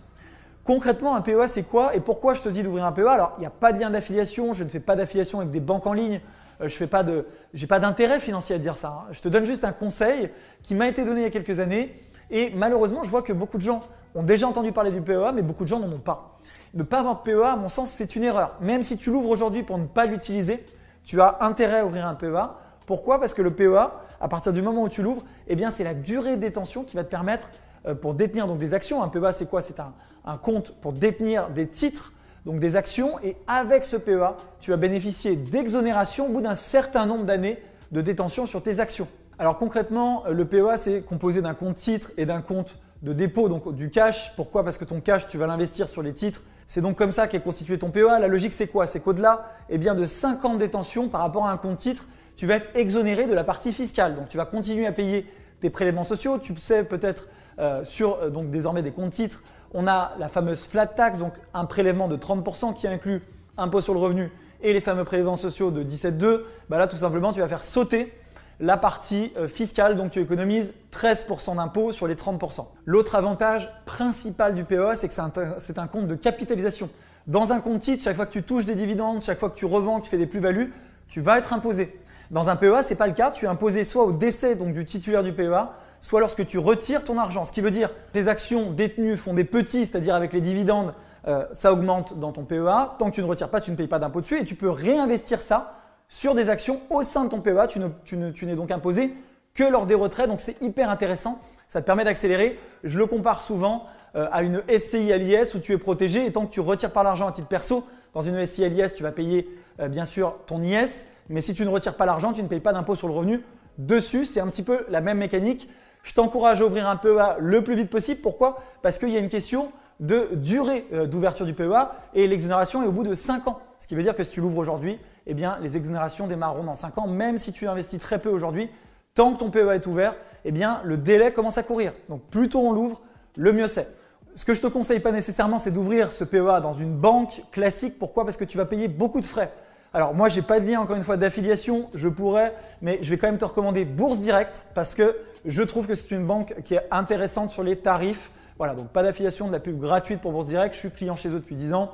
Concrètement, 0.65 1.15
un 1.15 1.21
PEA, 1.21 1.47
c'est 1.47 1.63
quoi? 1.63 1.95
Et 1.95 2.01
pourquoi 2.01 2.35
je 2.35 2.43
te 2.43 2.49
dis 2.49 2.63
d'ouvrir 2.63 2.85
un 2.85 2.93
PEA 2.93 3.09
Alors, 3.09 3.33
il 3.37 3.41
n'y 3.41 3.47
a 3.47 3.51
pas 3.51 3.73
de 3.73 3.79
lien 3.79 3.91
d'affiliation, 3.91 4.55
je 4.55 4.65
ne 4.65 4.69
fais 4.69 4.81
pas 4.81 4.97
d'affiliation 4.97 5.39
avec 5.39 5.51
des 5.51 5.61
banques 5.61 5.87
en 5.87 5.93
ligne, 5.93 6.21
je 6.61 6.81
n'ai 6.81 7.67
pas 7.67 7.81
d'intérêt 7.81 8.21
financier 8.21 8.57
à 8.57 8.59
dire 8.59 8.77
ça. 8.77 9.05
Hein. 9.05 9.09
Je 9.13 9.21
te 9.21 9.29
donne 9.29 9.45
juste 9.45 9.65
un 9.65 9.73
conseil 9.73 10.31
qui 10.63 10.75
m'a 10.75 10.89
été 10.89 11.05
donné 11.05 11.21
il 11.21 11.25
y 11.25 11.27
a 11.27 11.31
quelques 11.31 11.61
années 11.61 11.95
et 12.31 12.51
malheureusement, 12.55 13.03
je 13.03 13.11
vois 13.11 13.23
que 13.23 13.33
beaucoup 13.33 13.57
de 13.57 13.63
gens 13.63 13.83
ont 14.15 14.23
déjà 14.23 14.47
entendu 14.49 14.73
parler 14.73 14.91
du 14.91 15.01
PEA, 15.03 15.33
mais 15.35 15.43
beaucoup 15.43 15.65
de 15.65 15.69
gens 15.69 15.81
n'en 15.81 15.93
ont 15.93 15.99
pas. 15.99 16.31
Ne 16.75 16.83
pas 16.83 17.01
avoir 17.01 17.17
de 17.17 17.23
PEA, 17.23 17.53
à 17.53 17.57
mon 17.57 17.69
sens, 17.69 17.91
c'est 17.91 18.17
une 18.17 18.25
erreur. 18.25 18.57
Même 18.61 18.83
si 18.83 18.97
tu 18.97 19.11
l'ouvres 19.11 19.29
aujourd'hui 19.29 19.63
pour 19.63 19.79
ne 19.79 19.87
pas 19.87 20.07
l'utiliser, 20.07 20.65
tu 21.05 21.21
as 21.21 21.39
intérêt 21.41 21.81
à 21.81 21.87
ouvrir 21.87 22.07
un 22.07 22.15
PEA. 22.15 22.57
Pourquoi? 22.87 23.21
Parce 23.21 23.35
que 23.35 23.43
le 23.43 23.53
PEA, 23.53 23.93
à 24.21 24.29
partir 24.29 24.53
du 24.53 24.63
moment 24.63 24.83
où 24.83 24.89
tu 24.89 25.03
l'ouvres, 25.03 25.23
eh 25.49 25.57
bien, 25.57 25.71
c'est 25.71 25.85
la 25.85 25.95
durée 25.95 26.37
de 26.37 26.41
détention 26.41 26.85
qui 26.85 26.97
va 26.97 27.05
te 27.05 27.11
permettre 27.11 27.51
euh, 27.87 27.95
pour 27.95 28.15
détenir 28.15 28.47
donc 28.47 28.59
des 28.59 28.75
actions. 28.75 29.03
Un 29.03 29.09
PEA, 29.09 29.33
c'est 29.33 29.49
quoi? 29.49 29.63
C'est 29.63 29.81
un, 29.81 29.93
compte 30.39 30.73
pour 30.81 30.93
détenir 30.93 31.51
des 31.51 31.69
titres, 31.69 32.13
donc 32.45 32.61
des 32.61 32.77
actions. 32.77 33.19
Et 33.23 33.37
avec 33.47 33.85
ce 33.85 33.97
PEA, 33.97 34.37
tu 34.61 34.71
vas 34.71 34.77
bénéficier 34.77 35.37
d'exonération 35.37 36.27
au 36.27 36.31
bout 36.31 36.41
d'un 36.41 36.55
certain 36.55 37.07
nombre 37.07 37.25
d'années 37.25 37.59
de 37.93 38.01
détention 38.01 38.47
sur 38.47 38.63
tes 38.63 38.81
actions. 38.81 39.09
Alors 39.39 39.59
concrètement, 39.59 40.25
le 40.29 40.45
PEA, 40.45 40.77
c'est 40.77 41.03
composé 41.03 41.43
d'un 41.43 41.55
compte 41.55 41.77
titre 41.77 42.13
et 42.17 42.27
d'un 42.27 42.41
compte 42.41 42.77
de 43.03 43.13
dépôt, 43.13 43.49
donc 43.49 43.75
du 43.75 43.91
cash. 43.91 44.35
Pourquoi? 44.37 44.65
Parce 44.65 44.79
que 44.79 44.85
ton 44.85 45.01
cash, 45.01 45.27
tu 45.29 45.39
vas 45.39 45.47
l'investir 45.47 45.89
sur 45.89 46.03
les 46.03 46.13
titres. 46.13 46.43
C'est 46.67 46.81
donc 46.81 46.97
comme 46.97 47.13
ça 47.13 47.27
qu'est 47.27 47.41
constitué 47.41 47.79
ton 47.79 47.91
PEA. 47.91 48.19
La 48.21 48.29
logique, 48.29 48.55
c'est 48.55 48.67
quoi? 48.67 48.87
C'est 48.87 49.01
qu'au-delà 49.01 49.47
eh 49.69 49.79
de 49.79 50.05
5 50.05 50.45
ans 50.45 50.55
de 50.55 50.59
détention 50.59 51.09
par 51.09 51.21
rapport 51.21 51.47
à 51.47 51.53
un 51.53 51.57
compte 51.57 51.79
titre, 51.79 52.09
tu 52.37 52.47
vas 52.47 52.57
être 52.57 52.71
exonéré 52.75 53.27
de 53.27 53.35
la 53.35 53.45
partie 53.45 53.73
fiscale. 53.73 54.17
Donc 54.17 54.29
tu 54.29 54.37
vas 54.37 54.47
continuer 54.47 54.87
à 54.87 54.93
payer 54.93 55.27
tes 55.61 55.71
prélèvements 55.71 56.05
sociaux. 56.05 56.39
Tu 56.39 56.57
sais 56.57 56.85
peut-être 56.85 57.29
euh, 57.59 57.85
sur 57.85 58.17
euh, 58.17 58.31
donc 58.31 58.51
désormais 58.51 58.83
des 58.83 58.93
comptes 58.93 59.13
titres. 59.13 59.43
On 59.75 59.89
a 59.89 60.13
la 60.19 60.29
fameuse 60.29 60.65
flat 60.67 60.87
tax, 60.87 61.19
donc 61.19 61.35
un 61.53 61.65
prélèvement 61.65 62.07
de 62.07 62.17
30% 62.17 62.75
qui 62.75 62.87
inclut 62.87 63.23
impôt 63.59 63.81
sur 63.81 63.93
le 63.93 64.01
revenu 64.01 64.31
et 64.63 64.73
les 64.73 64.81
fameux 64.81 65.05
prélèvements 65.05 65.37
sociaux 65.37 65.73
de 65.73 65.83
17,2. 65.83 66.43
Bah 66.69 66.79
là, 66.79 66.87
tout 66.87 66.97
simplement, 66.97 67.33
tu 67.33 67.41
vas 67.41 67.49
faire 67.49 67.65
sauter 67.65 68.13
la 68.61 68.77
partie 68.77 69.33
euh, 69.37 69.49
fiscale, 69.49 69.97
donc 69.97 70.13
tu 70.13 70.21
économises 70.21 70.75
13% 70.93 71.57
d'impôt 71.57 71.93
sur 71.93 72.07
les 72.07 72.15
30%. 72.15 72.67
L'autre 72.85 73.17
avantage 73.17 73.71
principal 73.85 74.55
du 74.55 74.65
PEA, 74.65 74.95
c'est 74.95 75.09
que 75.09 75.15
c'est 75.59 75.79
un, 75.79 75.87
compte 75.89 76.07
de 76.07 76.15
capitalisation. 76.15 76.89
Dans 77.27 77.53
un 77.53 77.61
compte 77.61 77.81
titre, 77.81 78.05
chaque 78.05 78.17
fois 78.17 78.27
que 78.27 78.33
tu 78.33 78.43
touches 78.43 78.67
des 78.67 78.77
dividendes, 78.77 79.23
chaque 79.23 79.39
fois 79.39 79.51
que 79.51 79.57
tu 79.57 79.67
revends, 79.67 79.99
que 79.99 80.05
tu 80.05 80.11
fais 80.11 80.19
des 80.19 80.27
plus-values, 80.27 80.73
tu 81.09 81.21
vas 81.21 81.39
être 81.39 81.53
imposé. 81.53 81.99
Dans 82.31 82.49
un 82.49 82.57
PEA, 82.57 82.83
ce 82.83 82.91
n'est 82.91 82.97
pas 82.97 83.07
le 83.07 83.13
cas. 83.13 83.31
Tu 83.31 83.45
es 83.45 83.49
imposé 83.49 83.85
soit 83.85 84.05
au 84.05 84.13
décès 84.13 84.55
donc, 84.55 84.73
du 84.73 84.85
titulaire 84.85 85.23
du 85.23 85.33
PEA, 85.33 85.71
soit 86.01 86.21
lorsque 86.21 86.47
tu 86.47 86.59
retires 86.59 87.05
ton 87.05 87.19
argent. 87.19 87.45
Ce 87.45 87.53
qui 87.53 87.61
veut 87.61 87.71
dire 87.71 87.91
que 87.91 88.13
tes 88.13 88.29
actions 88.29 88.71
détenues 88.71 89.17
font 89.17 89.35
des 89.35 89.45
petits, 89.45 89.87
c'est-à-dire 89.87 90.15
avec 90.15 90.33
les 90.33 90.41
dividendes, 90.41 90.95
euh, 91.27 91.47
ça 91.53 91.73
augmente 91.73 92.19
dans 92.19 92.33
ton 92.33 92.45
PEA. 92.45 92.97
Tant 92.99 93.11
que 93.11 93.15
tu 93.15 93.23
ne 93.23 93.27
retires 93.27 93.49
pas, 93.49 93.61
tu 93.61 93.71
ne 93.71 93.77
payes 93.77 93.89
pas 93.89 93.99
d'impôt 93.99 94.21
dessus 94.21 94.39
et 94.39 94.45
tu 94.45 94.55
peux 94.55 94.69
réinvestir 94.69 95.41
ça 95.41 95.81
sur 96.09 96.35
des 96.35 96.51
actions 96.51 96.81
au 96.91 97.03
sein 97.03 97.25
de 97.25 97.31
ton 97.31 97.41
PEA. 97.41 97.67
Tu, 98.05 98.17
n'es 98.17 98.55
donc 98.55 98.71
imposé 98.71 99.15
que 99.55 99.65
lors 99.65 99.87
des 99.87 99.95
retraits. 99.95 100.29
Donc 100.29 100.41
c'est 100.41 100.61
hyper 100.61 100.91
intéressant. 100.91 101.41
Ça 101.69 101.81
te 101.81 101.87
permet 101.87 102.05
d'accélérer. 102.05 102.59
Je 102.83 102.99
le 102.99 103.07
compare 103.07 103.43
souvent 103.43 103.87
euh, 104.17 104.29
à 104.31 104.43
une 104.43 104.63
SCI 104.69 105.13
à 105.13 105.19
l'IS 105.19 105.55
où 105.55 105.59
tu 105.59 105.73
es 105.73 105.79
protégé 105.79 106.27
et 106.27 106.33
tant 106.33 106.47
que 106.47 106.53
tu 106.53 106.61
retires 106.61 106.93
pas 106.93 107.03
l'argent 107.03 107.27
à 107.27 107.33
titre 107.33 107.49
perso, 107.49 107.85
dans 108.13 108.23
une 108.23 108.45
SCI 108.45 108.65
à 108.65 108.69
l'IS, 108.69 108.95
tu 108.95 109.03
vas 109.03 109.11
payer 109.11 109.49
euh, 109.81 109.89
bien 109.89 110.05
sûr 110.05 110.37
ton 110.47 110.63
IS. 110.63 111.09
Mais 111.29 111.41
si 111.41 111.55
tu 111.55 111.65
ne 111.65 111.71
retires 111.71 111.97
pas 111.97 112.07
l'argent, 112.07 112.33
tu 112.33 112.43
ne 112.43 112.49
payes 112.49 112.61
pas 112.61 112.73
d'impôt 112.73 112.95
sur 112.95 113.09
le 113.09 113.15
revenu 113.15 113.43
dessus. 113.79 114.25
C'est 114.25 114.41
un 114.41 114.49
petit 114.49 114.63
peu 114.63 114.85
la 114.89 115.01
même 115.01 115.19
mécanique. 115.19 115.69
Je 116.03 116.13
t'encourage 116.13 116.61
à 116.61 116.67
ouvrir 116.67 116.89
un 116.89 116.97
PEA 116.97 117.37
le 117.39 117.65
plus 117.65 117.75
vite 117.75 117.91
possible. 117.91 118.21
Pourquoi? 118.21 118.59
Parce 118.83 118.99
qu'il 118.99 119.09
y 119.11 119.17
a 119.17 119.21
une 119.21 119.31
question 119.31 119.73
de 120.01 120.29
durée 120.35 120.87
euh, 120.93 121.07
d'ouverture 121.07 121.47
du 121.47 121.55
PEA 121.55 121.93
et 122.15 122.27
l'exonération 122.27 122.83
est 122.83 122.87
au 122.87 122.93
bout 122.93 123.05
de 123.05 123.15
5 123.15 123.49
ans. 123.49 123.61
Ce 123.79 123.87
qui 123.87 123.95
veut 123.95 124.03
dire 124.03 124.15
que 124.15 124.23
si 124.23 124.31
tu 124.31 124.41
l'ouvres 124.41 124.59
aujourd'hui, 124.59 124.99
eh 125.27 125.35
les 125.61 125.77
exonérations 125.77 126.27
démarreront 126.27 126.65
dans 126.65 126.75
5 126.75 126.99
ans, 126.99 127.07
même 127.07 127.39
si 127.39 127.53
tu 127.53 127.67
investis 127.67 127.99
très 127.99 128.19
peu 128.19 128.29
aujourd'hui. 128.29 128.69
Tant 129.15 129.33
que 129.33 129.39
ton 129.39 129.51
PEA 129.51 129.75
est 129.75 129.87
ouvert, 129.87 130.17
eh 130.45 130.51
le 130.51 130.97
délai 130.97 131.33
commence 131.33 131.57
à 131.57 131.63
courir. 131.63 131.93
Donc, 132.09 132.23
plus 132.31 132.49
tôt 132.49 132.61
on 132.61 132.73
l'ouvre, 132.73 133.01
le 133.37 133.53
mieux 133.53 133.69
c'est. 133.69 133.89
Ce 134.35 134.45
que 134.45 134.53
je 134.53 134.61
ne 134.61 134.67
te 134.67 134.73
conseille 134.73 134.99
pas 134.99 135.13
nécessairement, 135.13 135.59
c'est 135.59 135.71
d'ouvrir 135.71 136.11
ce 136.11 136.25
PEA 136.25 136.61
dans 136.61 136.73
une 136.73 136.93
banque 136.93 137.43
classique. 137.53 137.99
Pourquoi? 137.99 138.25
Parce 138.25 138.37
que 138.37 138.45
tu 138.45 138.59
vas 138.59 138.65
payer 138.65 138.89
beaucoup 138.89 139.21
de 139.21 139.25
frais. 139.25 139.53
Alors 139.97 140.13
moi, 140.13 140.29
je 140.29 140.35
n'ai 140.35 140.43
pas 140.43 140.59
de 140.59 140.67
lien 140.67 140.81
encore 140.81 140.97
une 140.97 141.05
fois 141.05 141.17
d'affiliation, 141.17 141.89
je 141.95 142.09
pourrais, 142.09 142.53
mais 142.83 142.99
je 143.01 143.11
vais 143.11 143.17
quand 143.17 143.29
même 143.29 143.39
te 143.39 143.45
recommander 143.45 143.85
Bourse 143.85 144.19
Direct 144.19 144.67
parce 144.75 144.93
que 144.93 145.17
je 145.45 145.63
trouve 145.63 145.87
que 145.87 145.95
c'est 145.95 146.11
une 146.11 146.27
banque 146.27 146.53
qui 146.65 146.75
est 146.75 146.85
intéressante 146.91 147.51
sur 147.51 147.63
les 147.63 147.77
tarifs. 147.77 148.33
Voilà, 148.59 148.75
donc 148.75 148.89
pas 148.89 149.05
d'affiliation, 149.05 149.47
de 149.47 149.53
la 149.53 149.61
pub 149.61 149.79
gratuite 149.79 150.21
pour 150.21 150.33
Bourse 150.33 150.47
Direct. 150.47 150.75
Je 150.75 150.81
suis 150.81 150.91
client 150.91 151.15
chez 151.15 151.29
eux 151.29 151.39
depuis 151.39 151.55
10 151.55 151.75
ans 151.75 151.93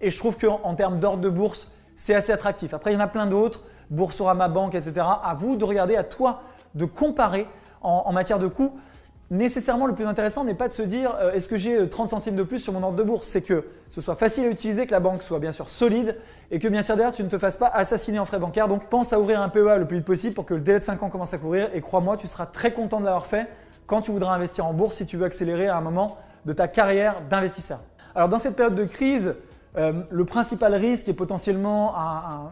et 0.00 0.10
je 0.10 0.18
trouve 0.18 0.36
qu'en 0.36 0.74
termes 0.74 0.98
d'ordre 0.98 1.20
de 1.20 1.28
bourse, 1.28 1.70
c'est 1.94 2.16
assez 2.16 2.32
attractif. 2.32 2.74
Après, 2.74 2.90
il 2.90 2.94
y 2.94 2.96
en 2.96 3.04
a 3.04 3.06
plein 3.06 3.26
d'autres, 3.26 3.62
Boursorama 3.90 4.48
Banque, 4.48 4.74
etc. 4.74 4.94
À 4.96 5.36
vous 5.38 5.54
de 5.54 5.64
regarder, 5.64 5.94
à 5.94 6.02
toi 6.02 6.42
de 6.74 6.84
comparer 6.84 7.46
en, 7.80 8.02
en 8.06 8.12
matière 8.12 8.40
de 8.40 8.48
coûts 8.48 8.76
nécessairement 9.30 9.86
le 9.86 9.94
plus 9.94 10.06
intéressant 10.06 10.44
n'est 10.44 10.54
pas 10.54 10.68
de 10.68 10.72
se 10.72 10.82
dire 10.82 11.14
euh, 11.20 11.32
est-ce 11.32 11.48
que 11.48 11.56
j'ai 11.56 11.88
30 11.88 12.06
euh, 12.06 12.10
centimes 12.10 12.36
de 12.36 12.42
plus 12.42 12.58
sur 12.58 12.72
mon 12.72 12.82
ordre 12.82 12.96
de 12.96 13.02
bourse, 13.02 13.26
c'est 13.26 13.42
que 13.42 13.64
ce 13.90 14.00
soit 14.00 14.14
facile 14.14 14.44
à 14.44 14.48
utiliser, 14.48 14.86
que 14.86 14.92
la 14.92 15.00
banque 15.00 15.22
soit 15.22 15.38
bien 15.38 15.52
sûr 15.52 15.68
solide 15.68 16.16
et 16.50 16.58
que 16.58 16.68
bien 16.68 16.82
sûr 16.82 16.96
derrière 16.96 17.14
tu 17.14 17.24
ne 17.24 17.28
te 17.28 17.38
fasses 17.38 17.56
pas 17.56 17.68
assassiner 17.68 18.18
en 18.18 18.24
frais 18.24 18.38
bancaires. 18.38 18.68
Donc 18.68 18.88
pense 18.88 19.12
à 19.12 19.20
ouvrir 19.20 19.40
un 19.40 19.48
PEA 19.48 19.78
le 19.78 19.84
plus 19.84 19.98
vite 19.98 20.06
possible 20.06 20.34
pour 20.34 20.46
que 20.46 20.54
le 20.54 20.60
délai 20.60 20.78
de 20.78 20.84
5 20.84 21.02
ans 21.02 21.08
commence 21.08 21.34
à 21.34 21.38
courir 21.38 21.68
et 21.74 21.80
crois-moi, 21.80 22.16
tu 22.16 22.26
seras 22.26 22.46
très 22.46 22.72
content 22.72 23.00
de 23.00 23.04
l'avoir 23.04 23.26
fait 23.26 23.48
quand 23.86 24.02
tu 24.02 24.10
voudras 24.10 24.34
investir 24.34 24.66
en 24.66 24.72
bourse 24.72 24.96
si 24.96 25.06
tu 25.06 25.16
veux 25.16 25.24
accélérer 25.24 25.68
à 25.68 25.76
un 25.76 25.80
moment 25.80 26.18
de 26.44 26.52
ta 26.52 26.68
carrière 26.68 27.20
d'investisseur. 27.28 27.80
Alors 28.14 28.28
dans 28.28 28.38
cette 28.38 28.56
période 28.56 28.74
de 28.74 28.84
crise, 28.84 29.34
euh, 29.76 29.92
le 30.10 30.24
principal 30.24 30.74
risque 30.74 31.08
est 31.08 31.14
potentiellement 31.14 31.94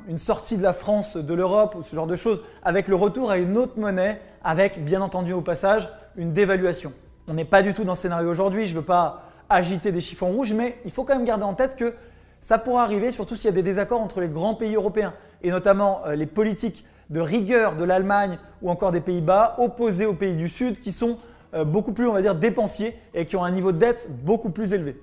une 0.09 0.19
sortie 0.19 0.59
de 0.59 0.62
la 0.62 0.73
France 0.73 1.17
de 1.17 1.35
l'Europe 1.35 1.75
ou 1.75 1.82
ce 1.82 1.97
genre 1.97 2.06
de 2.06 2.17
choses, 2.17 2.43
avec 2.62 2.87
le 2.88 2.94
retour 2.94 3.31
à 3.31 3.38
une 3.38 3.56
autre 3.56 3.79
monnaie, 3.79 4.21
avec 4.43 4.85
bien 4.85 5.00
entendu 5.00 5.32
au 5.32 5.41
passage 5.41 5.88
une 6.17 6.32
dévaluation. 6.32 6.93
On 7.26 7.35
n'est 7.35 7.47
pas 7.47 7.62
du 7.62 7.73
tout 7.73 7.85
dans 7.85 7.94
ce 7.94 8.03
scénario 8.03 8.31
aujourd'hui, 8.31 8.67
je 8.67 8.75
ne 8.75 8.81
veux 8.81 8.85
pas 8.85 9.23
agiter 9.49 9.93
des 9.93 10.00
chiffons 10.00 10.29
rouges, 10.29 10.53
mais 10.53 10.79
il 10.85 10.91
faut 10.91 11.05
quand 11.05 11.17
même 11.17 11.25
garder 11.25 11.44
en 11.44 11.55
tête 11.55 11.76
que 11.76 11.94
ça 12.43 12.59
pourra 12.59 12.82
arriver, 12.82 13.11
surtout 13.11 13.37
s'il 13.37 13.47
y 13.47 13.53
a 13.53 13.53
des 13.53 13.62
désaccords 13.62 14.03
entre 14.03 14.20
les 14.20 14.29
grands 14.29 14.55
pays 14.55 14.75
européens, 14.75 15.15
et 15.43 15.50
notamment 15.50 16.03
euh, 16.06 16.15
les 16.15 16.27
politiques 16.27 16.85
de 17.09 17.20
rigueur 17.20 17.77
de 17.77 17.85
l'Allemagne 17.85 18.38
ou 18.61 18.70
encore 18.70 18.93
des 18.93 19.00
Pays-Bas, 19.00 19.56
opposés 19.59 20.05
aux 20.05 20.15
pays 20.15 20.37
du 20.37 20.49
Sud, 20.49 20.79
qui 20.79 20.93
sont 20.93 21.17
euh, 21.55 21.65
beaucoup 21.65 21.93
plus, 21.93 22.06
on 22.06 22.12
va 22.12 22.20
dire, 22.20 22.35
dépensiers 22.35 22.99
et 23.15 23.25
qui 23.25 23.37
ont 23.37 23.44
un 23.44 23.50
niveau 23.50 23.73
de 23.73 23.79
dette 23.79 24.09
beaucoup 24.11 24.50
plus 24.50 24.75
élevé. 24.75 25.00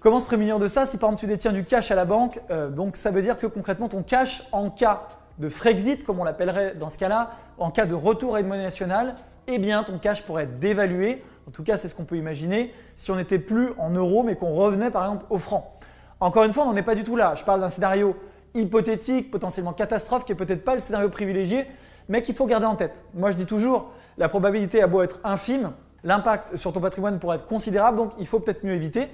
Comment 0.00 0.18
se 0.18 0.24
prémunir 0.24 0.58
de 0.58 0.66
ça 0.66 0.86
Si 0.86 0.96
par 0.96 1.10
exemple 1.10 1.20
tu 1.20 1.26
détiens 1.26 1.52
du 1.52 1.62
cash 1.62 1.90
à 1.90 1.94
la 1.94 2.06
banque, 2.06 2.40
euh, 2.50 2.70
donc 2.70 2.96
ça 2.96 3.10
veut 3.10 3.20
dire 3.20 3.38
que 3.38 3.46
concrètement 3.46 3.86
ton 3.86 4.02
cash 4.02 4.48
en 4.50 4.70
cas 4.70 5.02
de 5.38 5.50
Frexit, 5.50 6.04
comme 6.04 6.18
on 6.18 6.24
l'appellerait 6.24 6.74
dans 6.74 6.88
ce 6.88 6.96
cas-là, 6.96 7.32
en 7.58 7.70
cas 7.70 7.84
de 7.84 7.92
retour 7.92 8.34
à 8.34 8.40
une 8.40 8.46
monnaie 8.46 8.62
nationale, 8.62 9.14
eh 9.46 9.58
bien 9.58 9.82
ton 9.82 9.98
cash 9.98 10.22
pourrait 10.22 10.44
être 10.44 10.58
dévalué. 10.58 11.22
En 11.46 11.50
tout 11.50 11.62
cas, 11.62 11.76
c'est 11.76 11.86
ce 11.86 11.94
qu'on 11.94 12.04
peut 12.04 12.16
imaginer 12.16 12.72
si 12.96 13.10
on 13.10 13.16
n'était 13.16 13.38
plus 13.38 13.72
en 13.76 13.90
euros 13.90 14.22
mais 14.22 14.36
qu'on 14.36 14.54
revenait 14.54 14.90
par 14.90 15.04
exemple 15.04 15.26
au 15.28 15.38
franc. 15.38 15.78
Encore 16.18 16.44
une 16.44 16.54
fois, 16.54 16.64
on 16.64 16.68
n'en 16.68 16.76
est 16.76 16.82
pas 16.82 16.94
du 16.94 17.04
tout 17.04 17.16
là. 17.16 17.34
Je 17.34 17.44
parle 17.44 17.60
d'un 17.60 17.68
scénario 17.68 18.16
hypothétique, 18.54 19.30
potentiellement 19.30 19.74
catastrophe, 19.74 20.24
qui 20.24 20.32
n'est 20.32 20.38
peut-être 20.38 20.64
pas 20.64 20.72
le 20.72 20.80
scénario 20.80 21.10
privilégié, 21.10 21.66
mais 22.08 22.22
qu'il 22.22 22.34
faut 22.34 22.46
garder 22.46 22.66
en 22.66 22.74
tête. 22.74 23.04
Moi, 23.12 23.32
je 23.32 23.36
dis 23.36 23.46
toujours, 23.46 23.90
la 24.16 24.30
probabilité 24.30 24.82
a 24.82 24.86
beau 24.86 25.02
être 25.02 25.20
infime, 25.24 25.72
l'impact 26.04 26.56
sur 26.56 26.72
ton 26.72 26.80
patrimoine 26.80 27.18
pourrait 27.18 27.36
être 27.36 27.46
considérable, 27.46 27.98
donc 27.98 28.12
il 28.18 28.26
faut 28.26 28.40
peut-être 28.40 28.64
mieux 28.64 28.72
éviter. 28.72 29.08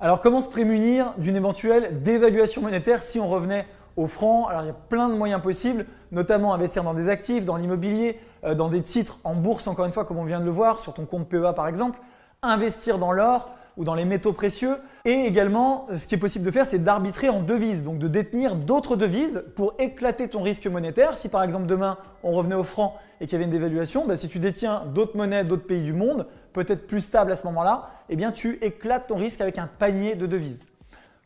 Alors 0.00 0.20
comment 0.20 0.40
se 0.40 0.48
prémunir 0.48 1.12
d'une 1.18 1.34
éventuelle 1.34 2.02
dévaluation 2.04 2.62
monétaire 2.62 3.02
si 3.02 3.18
on 3.18 3.26
revenait 3.26 3.66
au 3.96 4.06
franc? 4.06 4.46
Alors 4.46 4.62
il 4.62 4.66
y 4.66 4.70
a 4.70 4.76
plein 4.88 5.08
de 5.08 5.14
moyens 5.14 5.42
possibles, 5.42 5.86
notamment 6.12 6.54
investir 6.54 6.84
dans 6.84 6.94
des 6.94 7.08
actifs, 7.08 7.44
dans 7.44 7.56
l'immobilier, 7.56 8.20
euh, 8.44 8.54
dans 8.54 8.68
des 8.68 8.82
titres 8.82 9.18
en 9.24 9.34
bourse, 9.34 9.66
encore 9.66 9.86
une 9.86 9.92
fois, 9.92 10.04
comme 10.04 10.18
on 10.18 10.24
vient 10.24 10.38
de 10.38 10.44
le 10.44 10.52
voir, 10.52 10.78
sur 10.78 10.94
ton 10.94 11.04
compte 11.04 11.28
PEA 11.28 11.52
par 11.52 11.66
exemple, 11.66 11.98
investir 12.42 12.98
dans 12.98 13.10
l'or, 13.10 13.50
ou 13.78 13.84
dans 13.84 13.94
les 13.94 14.04
métaux 14.04 14.32
précieux. 14.32 14.76
Et 15.04 15.24
également, 15.24 15.86
ce 15.96 16.06
qui 16.06 16.16
est 16.16 16.18
possible 16.18 16.44
de 16.44 16.50
faire, 16.50 16.66
c'est 16.66 16.80
d'arbitrer 16.80 17.30
en 17.30 17.40
devises, 17.40 17.84
donc 17.84 17.98
de 17.98 18.08
détenir 18.08 18.56
d'autres 18.56 18.96
devises 18.96 19.44
pour 19.54 19.72
éclater 19.78 20.28
ton 20.28 20.42
risque 20.42 20.66
monétaire. 20.66 21.16
Si 21.16 21.28
par 21.28 21.42
exemple 21.44 21.66
demain 21.66 21.96
on 22.22 22.32
revenait 22.32 22.56
au 22.56 22.64
franc 22.64 22.96
et 23.20 23.26
qu'il 23.26 23.32
y 23.32 23.36
avait 23.36 23.44
une 23.44 23.50
dévaluation, 23.50 24.04
bah, 24.06 24.16
si 24.16 24.28
tu 24.28 24.40
détiens 24.40 24.82
d'autres 24.92 25.16
monnaies 25.16 25.44
d'autres 25.44 25.66
pays 25.66 25.82
du 25.82 25.92
monde, 25.92 26.26
peut-être 26.52 26.86
plus 26.86 27.00
stables 27.00 27.32
à 27.32 27.36
ce 27.36 27.44
moment-là, 27.46 27.90
eh 28.08 28.16
bien 28.16 28.32
tu 28.32 28.58
éclates 28.62 29.08
ton 29.08 29.16
risque 29.16 29.40
avec 29.40 29.58
un 29.58 29.66
panier 29.66 30.14
de 30.14 30.26
devises. 30.26 30.64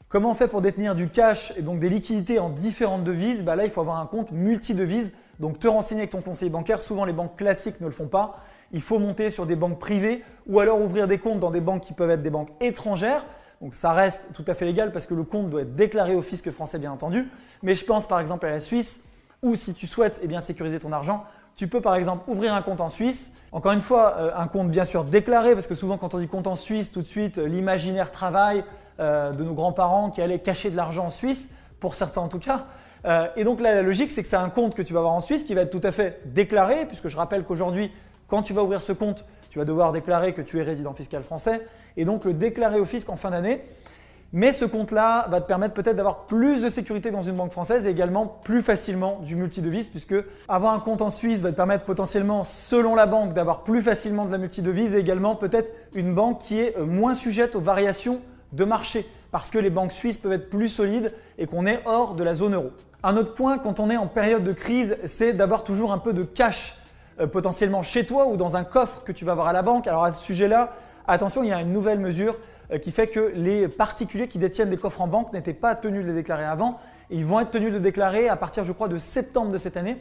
Comment 0.08 0.30
on 0.30 0.34
fait 0.34 0.48
pour 0.48 0.60
détenir 0.60 0.94
du 0.94 1.08
cash 1.08 1.52
et 1.56 1.62
donc 1.62 1.78
des 1.78 1.88
liquidités 1.88 2.38
en 2.38 2.50
différentes 2.50 3.04
devises? 3.04 3.42
Bah 3.42 3.56
Là, 3.56 3.64
il 3.64 3.70
faut 3.70 3.80
avoir 3.80 3.98
un 3.98 4.06
compte 4.06 4.30
multi-devises. 4.30 5.14
Donc 5.40 5.58
te 5.58 5.66
renseigner 5.66 6.02
avec 6.02 6.10
ton 6.10 6.20
conseiller 6.20 6.50
bancaire. 6.50 6.82
Souvent, 6.82 7.06
les 7.06 7.14
banques 7.14 7.36
classiques 7.36 7.80
ne 7.80 7.86
le 7.86 7.92
font 7.92 8.08
pas 8.08 8.36
il 8.72 8.80
faut 8.80 8.98
monter 8.98 9.30
sur 9.30 9.46
des 9.46 9.56
banques 9.56 9.78
privées 9.78 10.24
ou 10.46 10.58
alors 10.60 10.80
ouvrir 10.80 11.06
des 11.06 11.18
comptes 11.18 11.40
dans 11.40 11.50
des 11.50 11.60
banques 11.60 11.82
qui 11.82 11.92
peuvent 11.92 12.10
être 12.10 12.22
des 12.22 12.30
banques 12.30 12.50
étrangères. 12.60 13.24
Donc 13.60 13.74
ça 13.74 13.92
reste 13.92 14.32
tout 14.32 14.44
à 14.46 14.54
fait 14.54 14.64
légal 14.64 14.92
parce 14.92 15.06
que 15.06 15.14
le 15.14 15.22
compte 15.22 15.50
doit 15.50 15.62
être 15.62 15.74
déclaré 15.74 16.14
au 16.14 16.22
fisc 16.22 16.50
français 16.50 16.78
bien 16.78 16.90
entendu. 16.90 17.28
Mais 17.62 17.74
je 17.74 17.84
pense 17.84 18.08
par 18.08 18.18
exemple 18.18 18.46
à 18.46 18.50
la 18.50 18.60
Suisse 18.60 19.04
ou 19.42 19.54
si 19.56 19.74
tu 19.74 19.86
souhaites 19.86 20.18
eh 20.22 20.26
bien, 20.26 20.40
sécuriser 20.40 20.80
ton 20.80 20.92
argent, 20.92 21.24
tu 21.56 21.68
peux 21.68 21.80
par 21.80 21.94
exemple 21.94 22.28
ouvrir 22.30 22.54
un 22.54 22.62
compte 22.62 22.80
en 22.80 22.88
Suisse. 22.88 23.32
Encore 23.52 23.72
une 23.72 23.80
fois, 23.80 24.16
euh, 24.18 24.30
un 24.36 24.46
compte 24.46 24.70
bien 24.70 24.84
sûr 24.84 25.04
déclaré 25.04 25.52
parce 25.54 25.66
que 25.66 25.74
souvent 25.74 25.98
quand 25.98 26.14
on 26.14 26.18
dit 26.18 26.28
compte 26.28 26.46
en 26.46 26.56
Suisse, 26.56 26.90
tout 26.90 27.02
de 27.02 27.06
suite 27.06 27.38
euh, 27.38 27.46
l'imaginaire 27.46 28.10
travail 28.10 28.64
euh, 29.00 29.32
de 29.32 29.44
nos 29.44 29.52
grands-parents 29.52 30.10
qui 30.10 30.22
allaient 30.22 30.38
cacher 30.38 30.70
de 30.70 30.76
l'argent 30.76 31.06
en 31.06 31.10
Suisse, 31.10 31.50
pour 31.80 31.94
certains 31.94 32.20
en 32.20 32.28
tout 32.28 32.38
cas. 32.38 32.66
et 33.34 33.42
donc 33.42 33.60
là, 33.60 33.74
la 33.74 33.82
logique, 33.82 34.12
c'est 34.12 34.22
que 34.22 34.28
c'est 34.28 34.36
un 34.36 34.50
compte 34.50 34.76
que 34.76 34.82
tu 34.82 34.92
vas 34.92 35.00
avoir 35.00 35.14
en 35.14 35.20
Suisse 35.20 35.42
qui 35.42 35.54
va 35.54 35.62
être 35.62 35.70
tout 35.70 35.86
à 35.86 35.90
fait 35.90 36.20
déclaré, 36.26 36.86
puisque 36.86 37.08
je 37.08 37.16
rappelle 37.16 37.42
qu'aujourd'hui, 37.42 37.90
quand 38.28 38.42
tu 38.42 38.52
vas 38.52 38.62
ouvrir 38.62 38.80
ce 38.80 38.92
compte, 38.92 39.24
tu 39.50 39.58
vas 39.58 39.64
devoir 39.64 39.92
déclarer 39.92 40.32
que 40.32 40.42
tu 40.42 40.60
es 40.60 40.62
résident 40.62 40.92
fiscal 40.92 41.24
français 41.24 41.66
et 41.96 42.04
donc 42.04 42.24
le 42.24 42.34
déclarer 42.34 42.78
au 42.78 42.84
fisc 42.84 43.10
en 43.10 43.16
fin 43.16 43.30
d'année. 43.30 43.64
Mais 44.34 44.52
ce 44.52 44.64
compte-là 44.64 45.26
va 45.28 45.42
te 45.42 45.46
permettre 45.46 45.74
peut-être 45.74 45.96
d'avoir 45.96 46.24
plus 46.24 46.62
de 46.62 46.70
sécurité 46.70 47.10
dans 47.10 47.20
une 47.20 47.34
banque 47.34 47.52
française 47.52 47.86
et 47.86 47.90
également 47.90 48.26
plus 48.26 48.62
facilement 48.62 49.20
du 49.22 49.36
multidevise 49.36 49.90
puisque 49.90 50.14
avoir 50.48 50.72
un 50.72 50.80
compte 50.80 51.02
en 51.02 51.10
Suisse 51.10 51.40
va 51.40 51.50
te 51.50 51.56
permettre 51.56 51.84
potentiellement, 51.84 52.42
selon 52.42 52.94
la 52.94 53.04
banque, 53.04 53.34
d'avoir 53.34 53.62
plus 53.62 53.82
facilement 53.82 54.24
de 54.24 54.32
la 54.32 54.38
multidevise 54.38 54.94
et 54.94 54.98
également 54.98 55.34
peut-être 55.34 55.74
une 55.94 56.14
banque 56.14 56.38
qui 56.38 56.60
est 56.60 56.78
euh, 56.78 56.86
moins 56.86 57.12
sujette 57.12 57.54
aux 57.56 57.60
variations 57.60 58.20
de 58.54 58.64
marché 58.64 59.06
parce 59.32 59.50
que 59.50 59.58
les 59.58 59.68
banques 59.68 59.92
suisses 59.92 60.16
peuvent 60.16 60.32
être 60.32 60.48
plus 60.48 60.68
solides 60.68 61.12
et 61.36 61.46
qu'on 61.46 61.66
est 61.66 61.82
hors 61.84 62.14
de 62.14 62.24
la 62.24 62.32
zone 62.32 62.54
euro. 62.54 62.70
Un 63.02 63.18
autre 63.18 63.34
point 63.34 63.58
quand 63.58 63.80
on 63.80 63.90
est 63.90 63.98
en 63.98 64.06
période 64.06 64.44
de 64.44 64.52
crise, 64.52 64.96
c'est 65.04 65.34
d'avoir 65.34 65.62
toujours 65.62 65.92
un 65.92 65.98
peu 65.98 66.14
de 66.14 66.22
cash 66.22 66.78
euh, 67.20 67.26
potentiellement 67.26 67.82
chez 67.82 68.06
toi 68.06 68.28
ou 68.28 68.38
dans 68.38 68.56
un 68.56 68.64
coffre 68.64 69.02
que 69.04 69.12
tu 69.12 69.26
vas 69.26 69.32
avoir 69.32 69.48
à 69.48 69.52
la 69.52 69.60
banque. 69.60 69.86
Alors 69.88 70.04
à 70.04 70.12
ce 70.12 70.24
sujet-là, 70.24 70.70
attention, 71.06 71.42
il 71.42 71.50
y 71.50 71.52
a 71.52 71.60
une 71.60 71.72
nouvelle 71.72 71.98
mesure 71.98 72.38
qui 72.78 72.90
fait 72.90 73.08
que 73.08 73.32
les 73.34 73.68
particuliers 73.68 74.28
qui 74.28 74.38
détiennent 74.38 74.70
des 74.70 74.76
coffres 74.76 75.00
en 75.00 75.06
banque 75.06 75.32
n'étaient 75.32 75.52
pas 75.52 75.74
tenus 75.74 76.02
de 76.04 76.08
les 76.08 76.14
déclarer 76.14 76.44
avant. 76.44 76.78
ils 77.10 77.24
vont 77.24 77.40
être 77.40 77.50
tenus 77.50 77.72
de 77.72 77.78
déclarer 77.78 78.28
à 78.28 78.36
partir, 78.36 78.64
je 78.64 78.72
crois, 78.72 78.88
de 78.88 78.98
septembre 78.98 79.50
de 79.50 79.58
cette 79.58 79.76
année. 79.76 79.96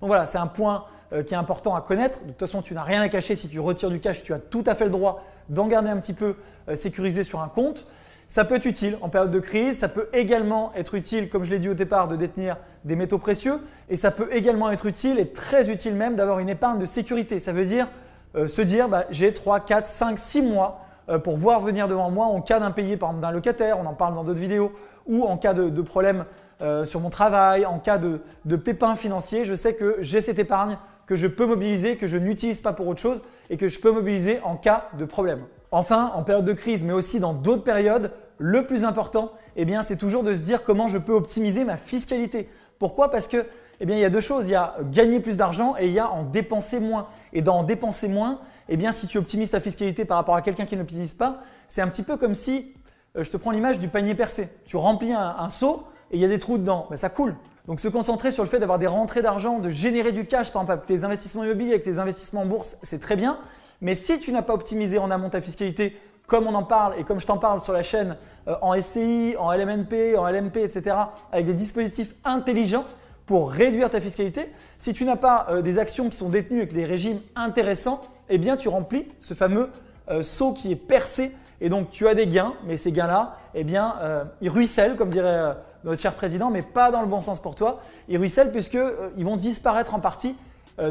Donc 0.00 0.08
voilà, 0.08 0.26
c'est 0.26 0.38
un 0.38 0.46
point 0.46 0.84
euh, 1.12 1.22
qui 1.22 1.34
est 1.34 1.36
important 1.36 1.74
à 1.74 1.80
connaître. 1.80 2.22
De 2.22 2.28
toute 2.28 2.40
façon, 2.40 2.62
tu 2.62 2.74
n'as 2.74 2.82
rien 2.82 3.00
à 3.02 3.08
cacher. 3.08 3.36
Si 3.36 3.48
tu 3.48 3.60
retires 3.60 3.90
du 3.90 4.00
cash, 4.00 4.22
tu 4.22 4.32
as 4.32 4.38
tout 4.38 4.64
à 4.66 4.74
fait 4.74 4.84
le 4.84 4.90
droit 4.90 5.24
d'en 5.48 5.66
garder 5.66 5.90
un 5.90 5.96
petit 5.96 6.12
peu 6.12 6.36
sécurisé 6.74 7.22
sur 7.22 7.40
un 7.40 7.48
compte. 7.48 7.86
Ça 8.28 8.44
peut 8.44 8.56
être 8.56 8.66
utile 8.66 8.98
en 9.00 9.08
période 9.08 9.30
de 9.30 9.40
crise, 9.40 9.78
ça 9.78 9.88
peut 9.88 10.10
également 10.12 10.70
être 10.76 10.94
utile, 10.94 11.30
comme 11.30 11.44
je 11.44 11.50
l'ai 11.50 11.58
dit 11.58 11.70
au 11.70 11.74
départ, 11.74 12.08
de 12.08 12.16
détenir 12.16 12.58
des 12.84 12.94
métaux 12.94 13.16
précieux, 13.16 13.58
et 13.88 13.96
ça 13.96 14.10
peut 14.10 14.28
également 14.30 14.70
être 14.70 14.84
utile 14.84 15.18
et 15.18 15.28
très 15.28 15.70
utile 15.70 15.94
même 15.94 16.14
d'avoir 16.14 16.38
une 16.38 16.50
épargne 16.50 16.78
de 16.78 16.84
sécurité. 16.84 17.40
Ça 17.40 17.52
veut 17.52 17.64
dire 17.64 17.88
euh, 18.36 18.46
se 18.46 18.60
dire 18.60 18.90
bah, 18.90 19.06
j'ai 19.10 19.32
3, 19.32 19.60
4, 19.60 19.86
5, 19.86 20.18
6 20.18 20.42
mois 20.42 20.82
euh, 20.82 20.87
pour 21.16 21.38
voir 21.38 21.62
venir 21.62 21.88
devant 21.88 22.10
moi 22.10 22.26
en 22.26 22.42
cas 22.42 22.60
d'impayé 22.60 22.98
par 22.98 23.10
exemple 23.10 23.22
d'un 23.22 23.32
locataire, 23.32 23.78
on 23.78 23.86
en 23.86 23.94
parle 23.94 24.14
dans 24.14 24.24
d'autres 24.24 24.38
vidéos, 24.38 24.72
ou 25.06 25.24
en 25.24 25.36
cas 25.38 25.54
de, 25.54 25.82
problème 25.82 26.24
euh, 26.60 26.84
sur 26.84 27.00
mon 27.00 27.10
travail, 27.10 27.64
en 27.64 27.78
cas 27.78 27.98
de, 27.98 28.20
de 28.44 28.56
pépin 28.56 28.94
financier, 28.94 29.44
je 29.44 29.54
sais 29.54 29.74
que 29.74 29.96
j'ai 30.00 30.20
cette 30.20 30.38
épargne 30.38 30.76
que 31.06 31.16
je 31.16 31.26
peux 31.26 31.46
mobiliser, 31.46 31.96
que 31.96 32.06
je 32.06 32.18
n'utilise 32.18 32.60
pas 32.60 32.74
pour 32.74 32.86
autre 32.86 33.00
chose 33.00 33.22
et 33.48 33.56
que 33.56 33.68
je 33.68 33.80
peux 33.80 33.90
mobiliser 33.90 34.40
en 34.44 34.56
cas 34.56 34.88
de 34.98 35.06
problème. 35.06 35.40
Enfin, 35.70 36.12
en 36.14 36.22
période 36.22 36.44
de 36.44 36.52
crise, 36.52 36.84
mais 36.84 36.92
aussi 36.92 37.18
dans 37.18 37.32
d'autres 37.32 37.62
périodes, 37.62 38.12
le 38.36 38.66
plus 38.66 38.84
important, 38.84 39.32
eh 39.56 39.64
bien, 39.64 39.82
c'est 39.82 39.96
toujours 39.96 40.22
de 40.22 40.34
se 40.34 40.40
dire 40.40 40.62
comment 40.62 40.86
je 40.86 40.98
peux 40.98 41.12
optimiser 41.12 41.64
ma 41.64 41.76
fiscalité. 41.76 42.48
Pourquoi? 42.78 43.10
Parce 43.10 43.26
que, 43.26 43.44
eh 43.80 43.86
bien, 43.86 43.96
il 43.96 44.00
y 44.00 44.04
a 44.04 44.10
deux 44.10 44.20
choses. 44.20 44.46
Il 44.46 44.52
y 44.52 44.56
a 44.56 44.76
gagner 44.90 45.20
plus 45.20 45.36
d'argent 45.36 45.74
et 45.78 45.86
il 45.86 45.92
y 45.92 45.98
a 45.98 46.10
en 46.10 46.24
dépenser 46.24 46.80
moins. 46.80 47.08
Et 47.32 47.42
dans 47.42 47.58
en 47.58 47.62
dépenser 47.62 48.08
moins, 48.08 48.40
eh 48.68 48.76
bien, 48.76 48.92
si 48.92 49.06
tu 49.06 49.18
optimises 49.18 49.50
ta 49.50 49.60
fiscalité 49.60 50.04
par 50.04 50.16
rapport 50.16 50.34
à 50.34 50.42
quelqu'un 50.42 50.64
qui 50.64 50.74
ne 50.74 50.80
l'optimise 50.80 51.14
pas, 51.14 51.40
c'est 51.68 51.80
un 51.80 51.88
petit 51.88 52.02
peu 52.02 52.16
comme 52.16 52.34
si, 52.34 52.74
euh, 53.16 53.24
je 53.24 53.30
te 53.30 53.36
prends 53.36 53.50
l'image 53.50 53.78
du 53.78 53.88
panier 53.88 54.14
percé. 54.14 54.48
Tu 54.64 54.76
remplis 54.76 55.12
un, 55.12 55.48
seau 55.48 55.84
et 56.10 56.16
il 56.16 56.20
y 56.20 56.24
a 56.24 56.28
des 56.28 56.38
trous 56.38 56.58
dedans. 56.58 56.86
Ben, 56.90 56.96
ça 56.96 57.08
coule. 57.08 57.36
Donc 57.66 57.80
se 57.80 57.88
concentrer 57.88 58.30
sur 58.30 58.42
le 58.42 58.48
fait 58.48 58.58
d'avoir 58.58 58.78
des 58.78 58.86
rentrées 58.86 59.22
d'argent, 59.22 59.58
de 59.58 59.70
générer 59.70 60.12
du 60.12 60.26
cash, 60.26 60.52
par 60.52 60.62
exemple 60.62 60.78
avec 60.78 60.88
les 60.88 61.04
investissements 61.04 61.44
immobiliers, 61.44 61.72
avec 61.72 61.82
tes 61.82 61.98
investissements 61.98 62.42
en 62.42 62.46
bourse, 62.46 62.78
c'est 62.82 62.98
très 62.98 63.14
bien. 63.14 63.38
Mais 63.82 63.94
si 63.94 64.18
tu 64.18 64.32
n'as 64.32 64.42
pas 64.42 64.54
optimisé 64.54 64.98
en 64.98 65.10
amont 65.10 65.28
ta 65.28 65.42
fiscalité, 65.42 65.96
comme 66.26 66.46
on 66.46 66.54
en 66.54 66.62
parle 66.62 66.94
et 66.98 67.04
comme 67.04 67.20
je 67.20 67.26
t'en 67.26 67.38
parle 67.38 67.60
sur 67.60 67.72
la 67.72 67.82
chaîne 67.82 68.16
euh, 68.48 68.54
en 68.62 68.80
SCI, 68.80 69.36
en 69.38 69.52
LMNP, 69.52 70.16
en 70.16 70.28
LMP, 70.28 70.58
etc., 70.58 70.96
avec 71.30 71.46
des 71.46 71.54
dispositifs 71.54 72.14
intelligents 72.24 72.84
pour 73.28 73.52
réduire 73.52 73.90
ta 73.90 74.00
fiscalité, 74.00 74.50
si 74.78 74.94
tu 74.94 75.04
n'as 75.04 75.16
pas 75.16 75.48
euh, 75.50 75.60
des 75.60 75.78
actions 75.78 76.08
qui 76.08 76.16
sont 76.16 76.30
détenues 76.30 76.60
avec 76.62 76.72
des 76.72 76.86
régimes 76.86 77.20
intéressants, 77.36 78.02
eh 78.30 78.38
bien 78.38 78.56
tu 78.56 78.70
remplis 78.70 79.04
ce 79.20 79.34
fameux 79.34 79.68
euh, 80.10 80.22
saut 80.22 80.54
qui 80.54 80.72
est 80.72 80.76
percé 80.76 81.36
et 81.60 81.68
donc 81.68 81.90
tu 81.90 82.08
as 82.08 82.14
des 82.14 82.26
gains, 82.26 82.54
mais 82.64 82.78
ces 82.78 82.90
gains-là, 82.90 83.36
eh 83.54 83.64
bien, 83.64 83.96
ils 84.40 84.48
ruissellent, 84.48 84.94
comme 84.94 85.10
dirait 85.10 85.56
notre 85.82 86.00
cher 86.00 86.14
président, 86.14 86.50
mais 86.50 86.62
pas 86.62 86.92
dans 86.92 87.00
le 87.00 87.08
bon 87.08 87.20
sens 87.20 87.42
pour 87.42 87.56
toi. 87.56 87.80
Ils 88.08 88.16
ruissellent 88.16 88.52
puisqu'ils 88.52 89.24
vont 89.24 89.36
disparaître 89.36 89.92
en 89.92 89.98
partie, 89.98 90.36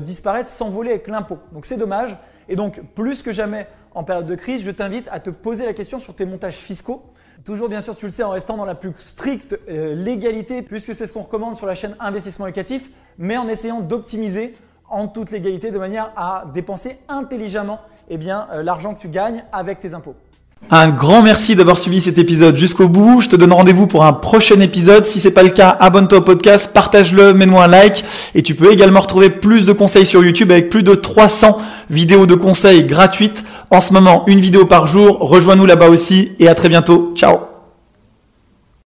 disparaître, 0.01 0.49
s'envoler 0.49 0.89
avec 0.89 1.07
l'impôt. 1.07 1.37
Donc 1.53 1.65
c'est 1.65 1.77
dommage. 1.77 2.17
Et 2.49 2.57
donc, 2.57 2.81
plus 2.95 3.23
que 3.23 3.31
jamais 3.31 3.65
en 3.95 4.03
période 4.03 4.25
de 4.25 4.35
crise, 4.35 4.61
je 4.61 4.71
t'invite 4.71 5.07
à 5.09 5.21
te 5.21 5.29
poser 5.29 5.65
la 5.65 5.71
question 5.71 5.99
sur 5.99 6.13
tes 6.13 6.25
montages 6.25 6.57
fiscaux. 6.57 7.01
Toujours, 7.47 7.69
bien 7.69 7.79
sûr, 7.79 7.95
tu 7.95 8.03
le 8.03 8.11
sais, 8.11 8.23
en 8.23 8.31
restant 8.31 8.57
dans 8.57 8.65
la 8.65 8.75
plus 8.75 8.91
stricte 8.99 9.57
euh, 9.69 9.95
légalité, 9.95 10.61
puisque 10.61 10.93
c'est 10.93 11.05
ce 11.05 11.13
qu'on 11.13 11.21
recommande 11.21 11.55
sur 11.55 11.65
la 11.65 11.75
chaîne 11.75 11.95
Investissement 11.97 12.45
Locatif, 12.45 12.89
mais 13.17 13.37
en 13.37 13.47
essayant 13.47 13.79
d'optimiser 13.79 14.53
en 14.89 15.07
toute 15.07 15.31
légalité 15.31 15.71
de 15.71 15.77
manière 15.77 16.09
à 16.17 16.43
dépenser 16.53 16.97
intelligemment 17.07 17.79
eh 18.09 18.19
euh, 18.19 18.63
l'argent 18.63 18.93
que 18.95 18.99
tu 18.99 19.07
gagnes 19.07 19.45
avec 19.53 19.79
tes 19.79 19.93
impôts. 19.93 20.15
Un 20.69 20.89
grand 20.89 21.21
merci 21.21 21.55
d'avoir 21.55 21.77
suivi 21.77 22.01
cet 22.01 22.17
épisode 22.17 22.57
jusqu'au 22.57 22.89
bout. 22.89 23.21
Je 23.21 23.29
te 23.29 23.37
donne 23.37 23.53
rendez-vous 23.53 23.87
pour 23.87 24.03
un 24.03 24.11
prochain 24.11 24.59
épisode. 24.59 25.05
Si 25.05 25.21
c'est 25.21 25.31
pas 25.31 25.43
le 25.43 25.49
cas, 25.51 25.69
abonne-toi 25.79 26.17
au 26.17 26.21
podcast, 26.21 26.73
partage-le, 26.73 27.33
mets-moi 27.33 27.63
un 27.63 27.67
like 27.67 28.03
et 28.35 28.43
tu 28.43 28.55
peux 28.55 28.73
également 28.73 28.99
retrouver 28.99 29.29
plus 29.29 29.65
de 29.65 29.71
conseils 29.71 30.05
sur 30.05 30.21
YouTube 30.21 30.51
avec 30.51 30.69
plus 30.69 30.83
de 30.83 30.95
300 30.95 31.59
vidéos 31.89 32.25
de 32.25 32.35
conseils 32.35 32.85
gratuites. 32.85 33.45
En 33.69 33.79
ce 33.79 33.93
moment, 33.93 34.23
une 34.27 34.39
vidéo 34.39 34.65
par 34.65 34.87
jour. 34.87 35.17
Rejoins-nous 35.19 35.65
là-bas 35.65 35.89
aussi 35.89 36.31
et 36.39 36.47
à 36.47 36.55
très 36.55 36.69
bientôt. 36.69 37.13
Ciao 37.15 37.46